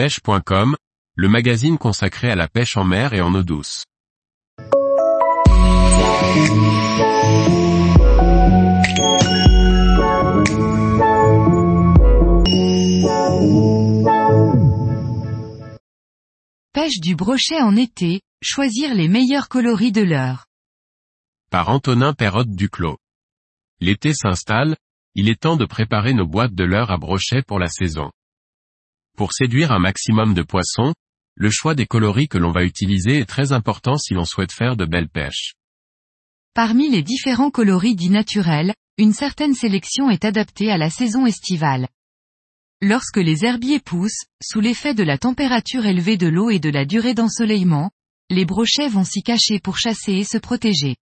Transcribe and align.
pêche.com, 0.00 0.76
le 1.14 1.28
magazine 1.28 1.76
consacré 1.76 2.30
à 2.30 2.34
la 2.34 2.48
pêche 2.48 2.78
en 2.78 2.84
mer 2.84 3.12
et 3.12 3.20
en 3.20 3.34
eau 3.34 3.42
douce. 3.42 3.84
Pêche 16.72 17.00
du 17.00 17.14
brochet 17.14 17.60
en 17.60 17.76
été, 17.76 18.22
choisir 18.42 18.94
les 18.94 19.08
meilleurs 19.08 19.50
coloris 19.50 19.92
de 19.92 20.00
l'heure. 20.00 20.46
Par 21.50 21.68
Antonin 21.68 22.14
Perrotte 22.14 22.48
Duclos. 22.48 22.96
L'été 23.80 24.14
s'installe, 24.14 24.78
il 25.14 25.28
est 25.28 25.42
temps 25.42 25.58
de 25.58 25.66
préparer 25.66 26.14
nos 26.14 26.26
boîtes 26.26 26.54
de 26.54 26.64
leurre 26.64 26.90
à 26.90 26.96
brochet 26.96 27.42
pour 27.42 27.58
la 27.58 27.68
saison. 27.68 28.10
Pour 29.20 29.34
séduire 29.34 29.70
un 29.70 29.78
maximum 29.78 30.32
de 30.32 30.40
poissons, 30.40 30.94
le 31.34 31.50
choix 31.50 31.74
des 31.74 31.84
coloris 31.84 32.26
que 32.26 32.38
l'on 32.38 32.52
va 32.52 32.64
utiliser 32.64 33.18
est 33.18 33.28
très 33.28 33.52
important 33.52 33.98
si 33.98 34.14
l'on 34.14 34.24
souhaite 34.24 34.50
faire 34.50 34.76
de 34.76 34.86
belles 34.86 35.10
pêches. 35.10 35.56
Parmi 36.54 36.88
les 36.88 37.02
différents 37.02 37.50
coloris 37.50 37.94
dits 37.94 38.08
naturels, 38.08 38.72
une 38.96 39.12
certaine 39.12 39.52
sélection 39.52 40.08
est 40.08 40.24
adaptée 40.24 40.70
à 40.70 40.78
la 40.78 40.88
saison 40.88 41.26
estivale. 41.26 41.88
Lorsque 42.80 43.18
les 43.18 43.44
herbiers 43.44 43.80
poussent, 43.80 44.24
sous 44.42 44.60
l'effet 44.60 44.94
de 44.94 45.02
la 45.02 45.18
température 45.18 45.84
élevée 45.84 46.16
de 46.16 46.28
l'eau 46.28 46.48
et 46.48 46.58
de 46.58 46.70
la 46.70 46.86
durée 46.86 47.12
d'ensoleillement, 47.12 47.90
les 48.30 48.46
brochets 48.46 48.88
vont 48.88 49.04
s'y 49.04 49.22
cacher 49.22 49.60
pour 49.60 49.76
chasser 49.76 50.14
et 50.14 50.24
se 50.24 50.38
protéger. 50.38 50.96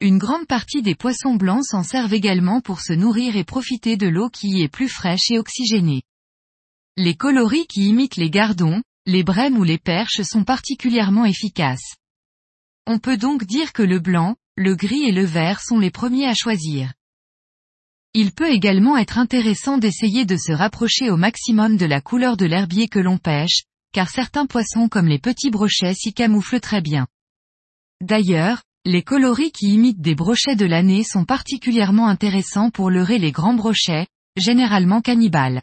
Une 0.00 0.18
grande 0.18 0.48
partie 0.48 0.82
des 0.82 0.96
poissons 0.96 1.36
blancs 1.36 1.62
s'en 1.64 1.84
servent 1.84 2.12
également 2.12 2.60
pour 2.60 2.80
se 2.80 2.92
nourrir 2.92 3.36
et 3.36 3.44
profiter 3.44 3.96
de 3.96 4.08
l'eau 4.08 4.30
qui 4.30 4.48
y 4.48 4.62
est 4.62 4.68
plus 4.68 4.88
fraîche 4.88 5.30
et 5.30 5.38
oxygénée. 5.38 6.02
Les 7.02 7.14
coloris 7.14 7.66
qui 7.66 7.88
imitent 7.88 8.18
les 8.18 8.28
gardons, 8.28 8.82
les 9.06 9.22
brèmes 9.22 9.56
ou 9.56 9.64
les 9.64 9.78
perches 9.78 10.20
sont 10.20 10.44
particulièrement 10.44 11.24
efficaces. 11.24 11.96
On 12.86 12.98
peut 12.98 13.16
donc 13.16 13.44
dire 13.44 13.72
que 13.72 13.82
le 13.82 14.00
blanc, 14.00 14.36
le 14.54 14.74
gris 14.74 15.04
et 15.04 15.10
le 15.10 15.24
vert 15.24 15.62
sont 15.62 15.78
les 15.78 15.90
premiers 15.90 16.26
à 16.26 16.34
choisir. 16.34 16.92
Il 18.12 18.32
peut 18.32 18.50
également 18.50 18.98
être 18.98 19.16
intéressant 19.16 19.78
d'essayer 19.78 20.26
de 20.26 20.36
se 20.36 20.52
rapprocher 20.52 21.08
au 21.08 21.16
maximum 21.16 21.78
de 21.78 21.86
la 21.86 22.02
couleur 22.02 22.36
de 22.36 22.44
l'herbier 22.44 22.86
que 22.86 22.98
l'on 22.98 23.16
pêche, 23.16 23.62
car 23.94 24.10
certains 24.10 24.44
poissons 24.44 24.90
comme 24.90 25.08
les 25.08 25.18
petits 25.18 25.48
brochets 25.48 25.94
s'y 25.94 26.12
camouflent 26.12 26.60
très 26.60 26.82
bien. 26.82 27.06
D'ailleurs, 28.02 28.62
les 28.84 29.02
coloris 29.02 29.52
qui 29.52 29.72
imitent 29.72 30.02
des 30.02 30.14
brochets 30.14 30.54
de 30.54 30.66
l'année 30.66 31.04
sont 31.04 31.24
particulièrement 31.24 32.08
intéressants 32.08 32.68
pour 32.68 32.90
leurrer 32.90 33.16
les 33.16 33.32
grands 33.32 33.54
brochets, 33.54 34.06
généralement 34.36 35.00
cannibales. 35.00 35.62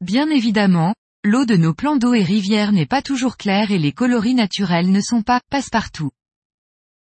Bien 0.00 0.30
évidemment, 0.30 0.94
l'eau 1.24 1.44
de 1.44 1.56
nos 1.56 1.74
plans 1.74 1.96
d'eau 1.96 2.14
et 2.14 2.22
rivières 2.22 2.72
n'est 2.72 2.86
pas 2.86 3.02
toujours 3.02 3.36
claire 3.36 3.70
et 3.70 3.78
les 3.78 3.92
coloris 3.92 4.32
naturels 4.32 4.90
ne 4.90 5.02
sont 5.02 5.20
pas 5.20 5.42
passe-partout. 5.50 6.10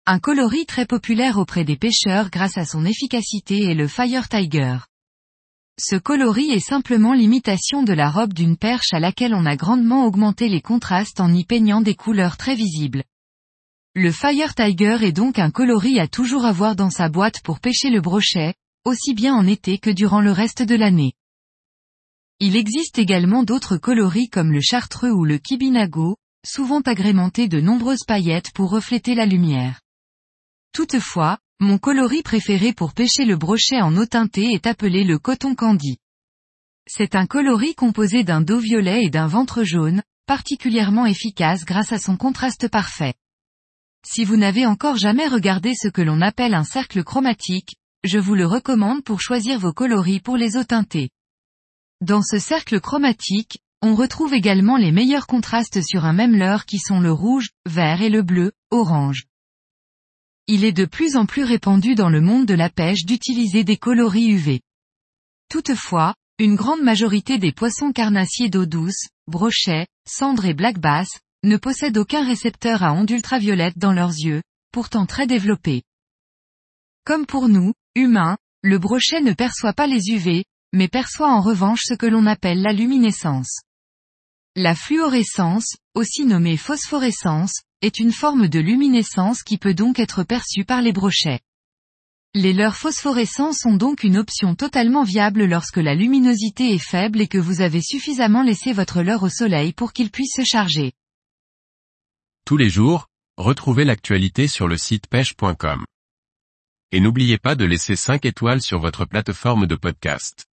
Un 0.04 0.18
coloris 0.18 0.66
très 0.66 0.84
populaire 0.84 1.38
auprès 1.38 1.62
des 1.62 1.76
pêcheurs 1.76 2.28
grâce 2.28 2.58
à 2.58 2.64
son 2.64 2.84
efficacité 2.84 3.70
est 3.70 3.74
le 3.74 3.86
Fire 3.86 4.28
Tiger. 4.28 4.78
Ce 5.78 5.94
coloris 5.94 6.50
est 6.50 6.58
simplement 6.58 7.12
l'imitation 7.12 7.84
de 7.84 7.92
la 7.92 8.10
robe 8.10 8.32
d'une 8.32 8.56
perche 8.56 8.92
à 8.92 8.98
laquelle 8.98 9.34
on 9.34 9.46
a 9.46 9.54
grandement 9.54 10.04
augmenté 10.04 10.48
les 10.48 10.60
contrastes 10.60 11.20
en 11.20 11.32
y 11.32 11.44
peignant 11.44 11.80
des 11.80 11.94
couleurs 11.94 12.36
très 12.36 12.56
visibles. 12.56 13.04
Le 13.94 14.10
Fire 14.10 14.56
Tiger 14.56 14.96
est 15.02 15.12
donc 15.12 15.38
un 15.38 15.52
coloris 15.52 16.00
à 16.00 16.08
toujours 16.08 16.44
avoir 16.44 16.74
dans 16.74 16.91
sa 16.91 17.08
boîte 17.08 17.42
pour 17.42 17.60
pêcher 17.60 17.91
le 17.91 18.00
brochet, 18.00 18.54
aussi 18.84 19.14
bien 19.14 19.36
en 19.36 19.46
été 19.46 19.78
que 19.78 19.91
durant 19.91 20.20
le 20.20 20.32
reste 20.32 20.62
de 20.62 20.74
l'année. 20.74 21.12
Il 22.41 22.55
existe 22.55 22.98
également 22.98 23.42
d'autres 23.42 23.77
coloris 23.77 24.28
comme 24.28 24.53
le 24.53 24.61
chartreux 24.61 25.11
ou 25.11 25.25
le 25.25 25.39
kibinago, 25.39 26.17
souvent 26.47 26.81
agrémentés 26.81 27.48
de 27.48 27.61
nombreuses 27.61 28.05
paillettes 28.06 28.53
pour 28.53 28.70
refléter 28.70 29.17
la 29.17 29.27
lumière. 29.27 29.81
Toutefois, 30.72 31.39
mon 31.59 31.78
coloris 31.78 32.22
préféré 32.22 32.72
pour 32.72 32.94
pêcher 32.94 33.25
le 33.25 33.37
brochet 33.37 33.81
en 33.81 33.97
eau 33.97 34.06
teintée 34.06 34.53
est 34.53 34.69
appelé 34.69 35.03
le 35.03 35.19
coton 35.19 35.56
candy. 35.56 35.99
C'est 36.87 37.16
un 37.16 37.26
coloris 37.26 37.75
composé 37.75 38.22
d'un 38.22 38.41
dos 38.41 38.60
violet 38.60 39.05
et 39.05 39.10
d'un 39.10 39.26
ventre 39.26 39.65
jaune, 39.65 40.03
particulièrement 40.26 41.06
efficace 41.06 41.65
grâce 41.65 41.93
à 41.93 41.99
son 41.99 42.16
contraste 42.16 42.69
parfait. 42.69 43.15
Si 44.06 44.25
vous 44.25 44.37
n'avez 44.37 44.65
encore 44.65 44.97
jamais 44.97 45.26
regardé 45.26 45.75
ce 45.75 45.88
que 45.88 46.03
l'on 46.03 46.20
appelle 46.20 46.55
un 46.55 46.62
cercle 46.62 47.03
chromatique, 47.03 47.75
je 48.05 48.20
vous 48.20 48.37
le 48.37 48.47
recommande 48.47 49.03
pour 49.03 49.20
choisir 49.20 49.59
vos 49.59 49.72
coloris 49.72 50.20
pour 50.20 50.37
les 50.37 50.56
eaux 50.56 50.65
teintées. 50.65 51.10
Dans 52.00 52.22
ce 52.22 52.38
cercle 52.38 52.81
chromatique, 52.81 53.59
on 53.82 53.97
retrouve 53.97 54.32
également 54.32 54.76
les 54.76 54.92
meilleurs 54.92 55.26
contrastes 55.26 55.82
sur 55.82 56.04
un 56.04 56.12
même 56.12 56.36
leurre 56.36 56.64
qui 56.64 56.78
sont 56.78 57.00
le 57.00 57.10
rouge, 57.10 57.50
vert 57.66 58.03
et 58.03 58.09
le 58.09 58.22
bleu, 58.22 58.53
orange. 58.70 59.25
Il 60.47 60.64
est 60.64 60.72
de 60.72 60.84
plus 60.84 61.16
en 61.16 61.26
plus 61.26 61.42
répandu 61.42 61.97
dans 61.97 62.08
le 62.08 62.20
monde 62.20 62.47
de 62.47 62.54
la 62.54 62.70
pêche 62.70 63.04
d'utiliser 63.04 63.64
des 63.64 63.76
coloris 63.76 64.31
UV. 64.31 64.60
Toutefois, 65.50 66.14
une 66.38 66.54
grande 66.54 66.82
majorité 66.82 67.37
des 67.37 67.50
poissons 67.50 67.91
carnassiers 67.91 68.48
d'eau 68.48 68.64
douce, 68.64 69.08
brochets, 69.26 69.88
cendres 70.08 70.47
et 70.47 70.54
black 70.54 70.78
bass, 70.78 71.08
ne 71.42 71.56
possèdent 71.56 71.98
aucun 71.98 72.25
récepteur 72.25 72.84
à 72.84 72.92
ondes 72.92 73.10
ultraviolettes 73.10 73.78
dans 73.78 73.92
leurs 73.92 74.14
yeux, 74.14 74.42
pourtant 74.70 75.04
très 75.04 75.26
développés. 75.26 75.82
Comme 77.04 77.26
pour 77.26 77.48
nous, 77.48 77.72
humains, 77.97 78.38
le 78.62 78.78
brochet 78.78 79.20
ne 79.20 79.32
perçoit 79.32 79.72
pas 79.72 79.88
les 79.88 80.10
UV, 80.10 80.44
mais 80.73 80.89
perçoit 80.89 81.33
en 81.33 81.41
revanche 81.41 81.83
ce 81.84 81.95
que 81.95 82.06
l'on 82.06 82.27
appelle 82.27 82.62
la 82.62 82.73
luminescence. 82.73 83.61
La 84.56 84.75
fluorescence, 84.75 85.77
aussi 85.95 86.25
nommée 86.25 86.56
phosphorescence, 86.56 87.62
est 87.81 88.01
une 88.01 88.12
forme 88.12 88.49
de 88.49 88.59
luminescence 88.59 89.43
qui 89.43 89.56
peut 89.56 89.75
donc 89.75 89.99
être 89.99 90.25
perçue 90.25 90.65
par 90.65 90.83
les 90.83 90.93
brochets. 90.93 91.41
Les 92.34 92.53
leurres 92.53 92.77
phosphorescents 92.77 93.53
sont 93.53 93.75
donc 93.75 94.03
une 94.03 94.19
option 94.19 94.55
totalement 94.55 95.05
viable 95.05 95.45
lorsque 95.45 95.79
la 95.79 95.95
luminosité 95.95 96.75
est 96.75 96.85
faible 96.85 97.21
et 97.21 97.29
que 97.29 97.39
vous 97.39 97.61
avez 97.61 97.81
suffisamment 97.81 98.43
laissé 98.43 98.73
votre 98.73 99.03
leurre 99.03 99.23
au 99.23 99.29
soleil 99.29 99.73
pour 99.73 99.93
qu'il 99.93 100.11
puisse 100.11 100.35
se 100.35 100.45
charger. 100.45 100.93
Tous 102.45 102.56
les 102.56 102.69
jours, 102.69 103.06
retrouvez 103.37 103.85
l'actualité 103.85 104.49
sur 104.49 104.69
le 104.69 104.77
site 104.77 105.06
pêche.com. 105.06 105.85
Et 106.91 107.00
n'oubliez 107.00 107.39
pas 107.39 107.55
de 107.55 107.65
laisser 107.65 107.97
5 107.97 108.25
étoiles 108.25 108.62
sur 108.62 108.81
votre 108.81 109.05
plateforme 109.05 109.67
de 109.67 109.77
podcast. 109.77 110.47